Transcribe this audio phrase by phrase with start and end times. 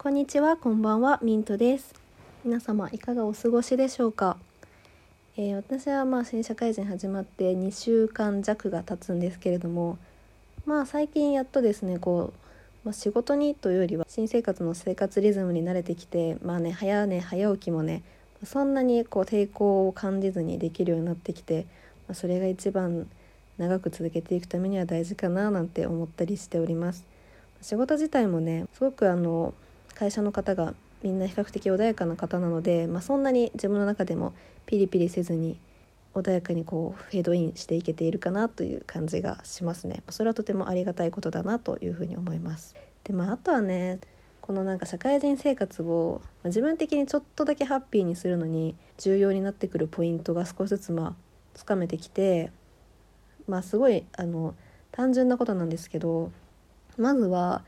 [0.00, 1.92] こんにちは、こんばんは、ミントです。
[2.44, 4.36] 皆様いかがお過ごしでしょうか？
[5.36, 9.98] えー私はまあ新社会人始まって2週間弱が経つんですけれども、
[10.64, 12.38] まあ最近やっとですね、こう、
[12.84, 18.04] まあ、仕事にというよりは新生活の生活リズムに慣れてきて、まあね早寝早起きもね、
[18.44, 21.66] そんなにこう抵抗を感じずにできるようになってきて、
[22.06, 23.08] まあ、それが一番
[23.58, 27.04] 長く続けていくためには大事かななんて思ったりしております。
[27.62, 29.54] 仕事自体もねすごくあの
[29.98, 34.32] 会社の方がみんな比較的穏やかな方なので、まあ、そんなに自分の中でも
[34.64, 35.58] ピリピリせずに
[36.14, 40.02] 穏やかにこうフェードインしていけているかなという感じがしますね。
[40.08, 42.76] それはとてもありがたいことだなというふうに思います。
[43.04, 43.98] でまああとはね
[44.40, 51.14] このなんか社会人生活を自分的にちょっとだけハッピーにするのに重要になってくるポイントが少しずつまあ
[51.54, 52.50] つかめてきて
[53.46, 54.54] まあすごいあの
[54.90, 56.30] 単純なことなんですけど
[56.96, 57.64] まずは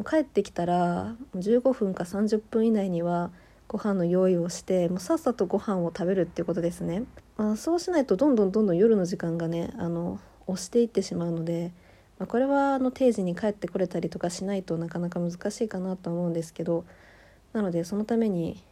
[0.00, 3.30] もう帰ってきたら15分か30分以内には
[3.68, 7.02] ご飯の用意をしてもうさっさとご飯を食べるっていうことですね、
[7.36, 11.74] まあ、そうしないとどんどんどんどん夜の時間がねあの押していってしまうので、
[12.18, 16.86] まあ、これはあの定時に帰ってこれたりとかしないとなかなか難しいかなと思うんですけど
[17.52, 18.64] なのでそのために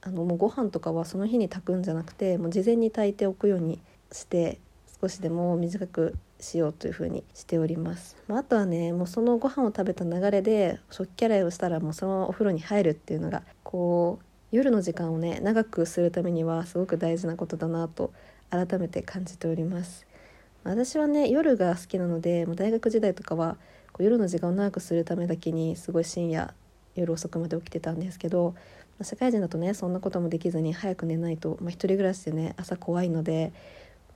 [0.00, 3.80] あのもうご飯とかはその日に炊くんじゃなくてもう事前に炊いておくように
[4.12, 4.60] して
[5.00, 18.12] 少しでも短くしようというふうにしております、まあ、あとはねもうそのご飯を食べた流れで食器洗いをしたらもうそのままお風呂に入るっていうのがこう夜の時間をね長くするためにはすごく大事なことだなと
[18.50, 20.06] 改めて感じております。
[20.64, 23.56] 私はね夜が好きなのでもう大学時代とかは
[23.92, 26.52] こう夜の時間を長くするためだけにすごい深夜
[26.94, 28.54] 夜遅くまで起きてたんですけど
[28.98, 33.52] まあ社会人だとねそんなこともできずに早く寝ないと、まあ、一人暮らしでね朝怖いので、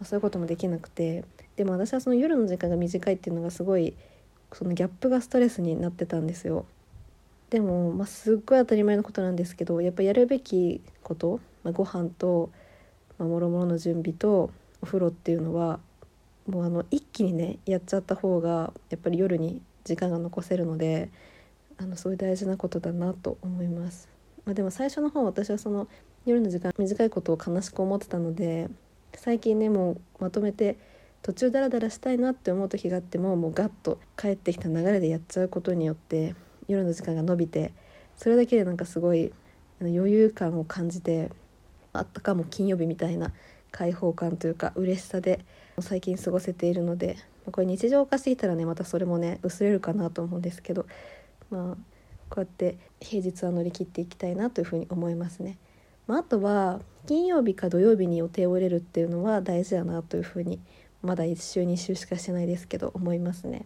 [0.05, 1.25] そういうこともできなくて
[1.56, 3.95] でも私はその夜の時間が短いっていうのがすごい
[4.53, 6.67] そのギャップがストレスになってたんですよ。
[7.50, 12.50] でも、まあ、すっごい当たり前のことなんですけどやっぱやるべきこと、まあ、ご飯と、
[13.19, 14.50] まあ、もろもろの準備と
[14.81, 15.78] お風呂っていうのは
[16.47, 21.10] もうあの一気にねやっちゃった方がやっぱり夜に時間が残せるので
[21.78, 24.09] あのすごい大事なことだなと思います。
[24.44, 25.88] まあ、でも最初の方私はその
[26.25, 28.69] 夜の時間短いことを悲しく思ってたので
[29.17, 30.77] 最近ねもうまとめて
[31.23, 36.34] 途中ダラダラしたいなって思う時があってももうガッと帰ってきた流れでやっちゃうことによって
[36.69, 37.73] 夜の時間が伸びて
[38.17, 39.33] それだけでなんかすごい
[39.81, 41.31] 余裕感を感じて
[41.93, 43.33] あったかも金曜日みたいな
[43.71, 45.44] 開放感というか嬉しさで
[45.81, 47.17] 最近過ごせているので
[47.50, 50.87] これ日常化してきたらねまたそれもね薄れるかなと思うんですけど
[51.50, 51.77] まあ
[52.29, 55.59] こうやって平日は乗り切っていきたいなというふうに思いますね。
[56.12, 60.61] まあ、あとは金曜日か土曜日に予定を入れるっていうのは大事だなというふうに
[61.00, 63.65] まだ1週2週しかしてないですけど思いますね。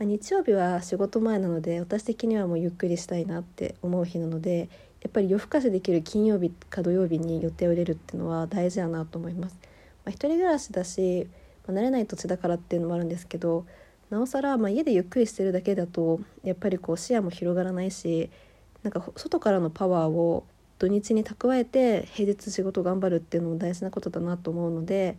[0.00, 4.68] まあ日曜日は仕事前なので私的にはもうゆっくりしたいなって思う日なので
[5.00, 9.56] やっぱり夜更かしできる金曜日か土曜日に予定を入れるっていうのは大事だなと思います。
[10.04, 11.28] まあ、一人暮らしだし、
[11.68, 13.64] まあ、慣れない土地だからっていうのもあるんですけど
[14.10, 18.28] なおさらまあ家でゆっくりしてるだけだとやっぱりこう視野も広がらないし
[18.82, 20.44] なんか外からのパワーを
[20.80, 25.18] 土日に蓄えて平日仕事頑張るっていうのも大事なことだなと思うので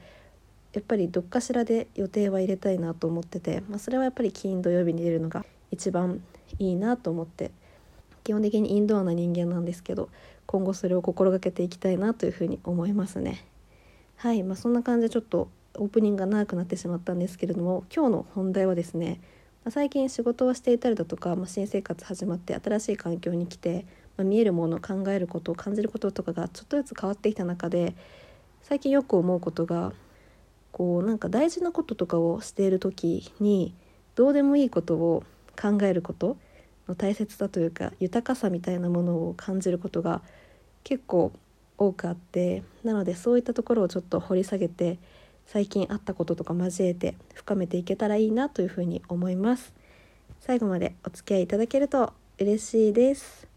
[0.73, 6.23] やっぱりどっかしらで予定は入れたいなと思ってて、まあ、それはやっぱり金土曜日に入れるのが一番
[6.57, 7.51] いいなと思って
[8.23, 10.09] 基本的にインドアな人間なんですけど
[10.47, 13.45] 今後それを心がけていきたいなというふうに思いますね。
[14.15, 19.21] はい、まあ、そんな感じでちょっとオープニングが長くなってしまったんですけれども今日の本題はですね
[19.63, 23.85] まあ最近仕事をしていたりだとか、まあ、新生活始まって新しい環境に来て、
[24.21, 27.95] まあ、見えるもの考えること感じることとかがちょっとずつ変わってきた中で
[28.61, 29.93] 最近よく思うことが
[30.71, 33.73] こうなんか大事なこととかをしている時に
[34.15, 35.23] どうでもいいことを
[35.59, 36.37] 考えること
[36.87, 40.21] の大切さというか豊かさみたいなものを感じることが
[40.83, 41.31] 結構
[41.77, 44.99] 多くあってなのでそういったところをちょっと掘り下げて
[45.47, 49.73] 最近あったこととか交えて深めていけたらいいなというふうに思います。
[50.39, 53.50] 最後までお付き合いいただけると嬉しいです。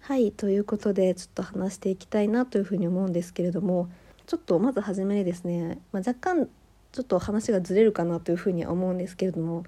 [0.00, 3.90] はいということでちょっと話していきたいなというふうに思うんですけれども
[4.26, 6.48] ちょっとまず初めにですね、まあ、若干
[6.92, 9.64] ちょっと話がずれるかなというふうには思うんですけれども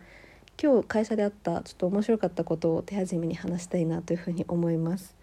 [0.62, 5.14] 今日会社であったちょっと面白かったことを手始めに話したいなというふうに思います。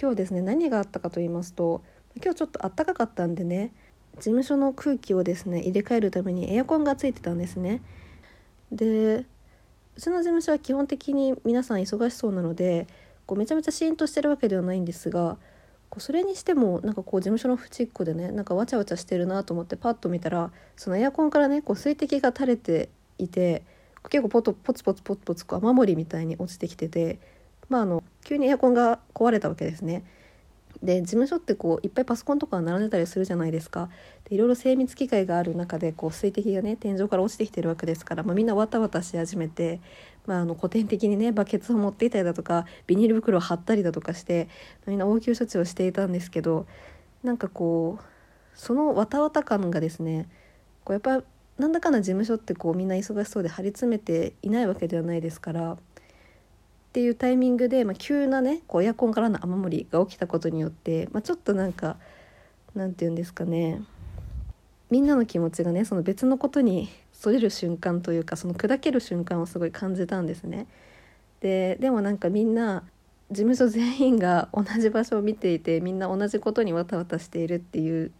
[0.00, 1.82] 今日ですね何があったかと言いますと
[2.22, 3.72] 今日ちょっと暖かかったんでね
[4.16, 7.82] 事務所の空気をですね入れ替えるためにエアコンがついてたんですね
[8.70, 9.26] で
[9.96, 12.86] うちの事務所は基本的に皆さん忙しそうなので
[13.26, 15.36] こうめちゃめちゃシーンとしてるわけではないんですが
[15.90, 22.88] こうそれにしてもなんかこう事務所の縁っこでねなんかわちゃわちゃしてるなと思ってパッと見たらそのエアコンからねこう水滴が垂れて
[23.18, 23.62] いて
[24.08, 27.18] 結構ポトポツポツポツポツこう雨漏りみたいに落ちてきてて
[27.68, 30.04] まああの急にエアコンが壊れたわけですね。
[30.82, 33.88] で事務所ってこういっぱいパソコンとか並んでたりするじゃないですか。
[34.28, 39.80] でいろいろ精密機械がある中でこう水滴がね天井から落ちてきてるわけですから、まあ、みんなわたわたし始めて、
[40.26, 44.48] まあ、あの古典的にねバケツを持っていたりだとかビニール袋を貼ったりだとかして
[44.86, 46.66] みんな応急処置をしていたんですけど
[47.22, 48.04] なんかこう
[48.54, 50.28] そのわたわた感がですね
[50.84, 51.22] こうやっぱ
[51.58, 55.76] なんだかんだ事務所ってこうみんな忙しそうで張り詰めていないわけではないですから
[56.92, 61.96] っていうタイミングで、まあ、急なねこうエアコンからの雨漏りが起きたことによって、まあ、ちょっとなんか
[62.74, 63.80] なんて言うんですかね
[64.90, 70.66] みんなの気持ちがねその別のことにそれる瞬間というかその砕ける瞬間をすごい感じたんですね。
[71.40, 72.82] ででもなんかみんな
[73.30, 78.12] 事務所全員が同じ場所を見ていてみんな同じことにわたわたしているっていう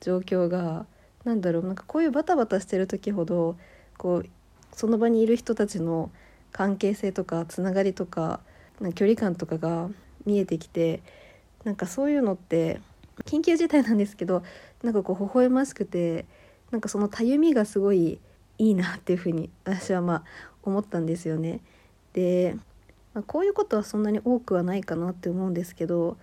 [0.00, 0.86] 状況が
[1.24, 3.56] 何だろうなんかこういうバタバタしてる時ほど
[3.98, 4.26] こう
[4.72, 6.12] その場にいる人たちの
[6.52, 8.40] 関係性とかつながりとか
[8.94, 9.88] 距離感とかが
[10.26, 11.02] 見えてきて
[11.64, 12.80] なんかそういうのって
[13.24, 14.42] 緊急事態なんですけど
[14.82, 16.26] なんかこう微笑ましくて
[16.70, 18.18] なんかそのたゆみがすごい
[18.58, 20.24] いいなっていうふうに私はまあ
[20.62, 21.60] 思ったんですよね。
[22.12, 22.56] で、
[23.14, 26.16] まあ、こういうことはそんなに多くはないかなって思うんですけど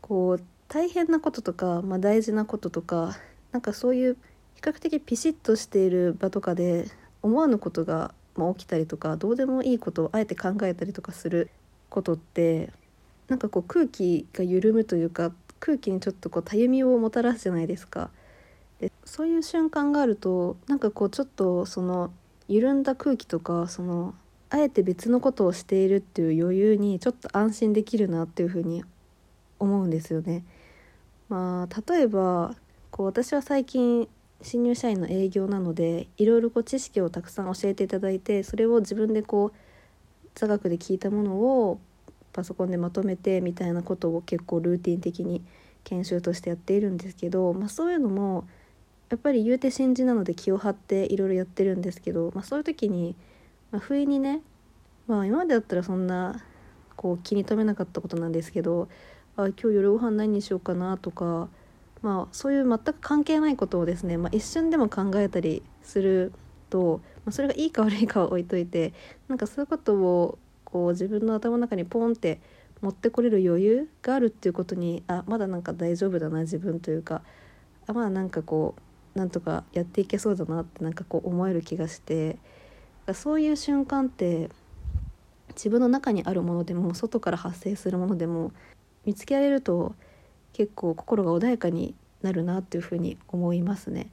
[0.00, 3.16] こう大変なこととか、まあ、大事なこととか
[3.52, 4.16] なんかそういう
[4.54, 6.86] 比較的ピシッとしている場とかで
[7.22, 11.50] 思わぬことがま、起きたりとかどうでもいいことをあえて考えたりとかする
[11.88, 12.70] ことって
[13.28, 18.10] なんかこう空気が緩むというか空気にちょっとこうたゆみをもたらすじゃないですか。
[18.80, 22.10] でそういう瞬間があるとなんかこうちょっとその
[22.48, 24.14] 緩んだ空気とかその
[24.48, 28.82] あえて別のことをしているっていう余裕にちょっと安心できるなっていうふうに
[29.58, 30.44] 思うんですよね。
[31.28, 32.56] まあ例えば
[32.90, 34.08] こう私は最近
[34.42, 39.58] 新入社員の営業なのでいろいろこう知識をたくさん教えていただいてそれを自分でこう
[40.34, 41.80] 座学で聞いたものを
[42.32, 45.42] パソコンでまとめてみたいなことを結構ルーティン的に
[45.84, 48.46] 研修としてやっているんですけど、まあ、そういうのも
[49.10, 53.16] やっぱり言うて新人なので気を張っていろいろやってるんですけど、まあ、そういう時に、
[53.72, 54.40] まあ、不意にね、
[55.08, 56.40] まあ、今までだったらそんな
[56.96, 58.88] こう気に留めなかったことなんですけど
[59.36, 61.48] あ今日夜ご飯何にしようかなとか
[62.02, 66.32] まあ、そういう全く関係ないことをですね、まあ、一瞬でも考えたりする
[66.70, 68.94] と、まあ、それがいいか悪いかは置いといて
[69.28, 72.40] なんかそういうことをこう自分の頭の中にポンって
[72.80, 77.22] 持ってこれる余裕があるっていうことにあまだなんか大丈夫だな自分というか
[77.86, 78.74] あまあなんかこ
[79.14, 82.38] うなんとかやっていけそうだなってなんかこう思える気がして
[83.12, 84.48] そういう瞬間って
[85.50, 88.52] 自分の中にあるものでも外から発生するものでも
[89.04, 89.94] 見つけられると
[90.52, 94.10] 結構心が穏やかになるなっていうふうに思いますね。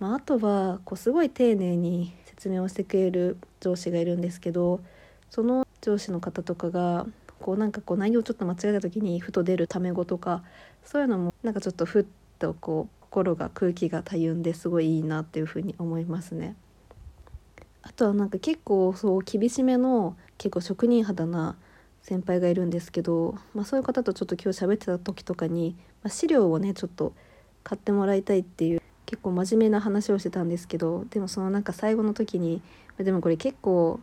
[0.00, 4.80] まあ、あとはこうすごい丁寧に説明をしてくれる上司がいるんですけど
[5.28, 7.06] その上司の方とかが
[7.40, 10.42] こうなんかこう内容をちょっと間違えた時にふと出るタメ語とか
[10.84, 12.06] そういうのもなんかちょっとふっ
[12.38, 16.56] とこう心が空気がたゆんですごいいいなっていうふうに思いますね。
[17.82, 21.56] あとはなんか結構そう厳しめの結構職人肌な
[22.08, 27.12] 先輩がいるんですけど、まあ、そういう方とちょっと今日喋ってた時とかに、まあ、資料をねちょっと
[27.62, 32.62] 買ってもらいたいっていう結構真面目な話をしてたんですけどでもそのなんか最後の時に
[32.96, 34.00] でもこれ結構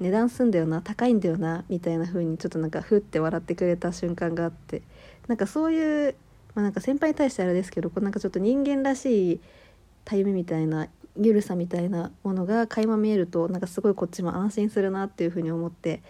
[0.00, 4.82] 値段すんだよな高いんだよなみたいな風にちょっとなんかふって笑ってくれた瞬間があって
[5.28, 6.14] なんかそういう、
[6.54, 9.40] まあ、なんか先輩に対してあれですけどこうなんかちょっと人間らしい
[10.04, 10.88] たゆみみたいな
[11.18, 16.02] ゆるさみたいなものが垣間見えるとなんかすごいこっちも安心するなっていう風に思って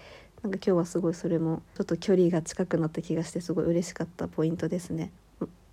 [0.43, 5.11] なんか今日はすごいそれもちょっと距離が近くなった気がしてすごい嬉しかったポイントですね。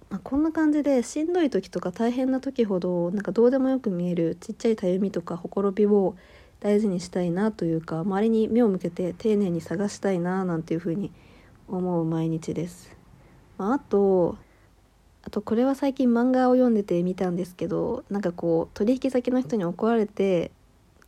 [0.10, 6.16] まあ、こんな感じでしんどい時とか大変な時ほどなんかどうでもよく見えるちっちゃいたゆみとかほころびを
[6.60, 11.12] 大事にしたいなというか周りに目を向けて丁寧に探したいななんていうふうに
[11.68, 12.96] 思う毎日です。
[13.58, 14.38] まあ、あと
[15.26, 20.52] あとこれは最近漫画を読んでて見たんですけどなんかこう取引先の人に怒られて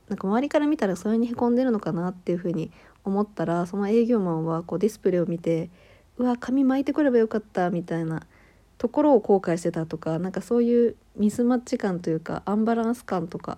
[0.10, 2.72] なんか周りから見たらそれにへこんでるのかなっていうふうに
[3.06, 5.70] 思ったらその営業マンはこうディスプレイを見て
[6.18, 8.24] うわ髪巻いてくればよかったみたいな
[8.78, 13.58] ところを後悔してたとかなんかそういうミスマッチ感というかアンバランス感とか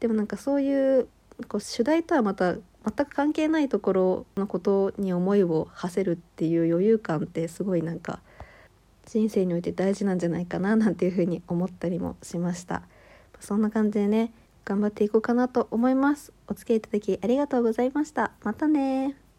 [0.00, 1.08] でもなんかそういう
[1.48, 2.62] こう主題とはまた全
[3.06, 8.20] く関係ないところのことに思いを馳せるっていう余裕感ってすごいなんか
[9.06, 12.82] 人生において大事なんじゃないかななんていうふうに思ったりもしました。
[13.40, 14.32] そんな感じでね
[14.70, 16.32] 頑張っていこうかなと思います。
[16.46, 18.30] お付き合いいただきありがとうございました。
[18.44, 19.29] またね